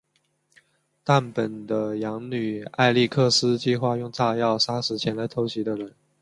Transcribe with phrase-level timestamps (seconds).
[1.03, 5.93] 但本的养女艾莉克斯计划用炸药杀死前来偷袭的人。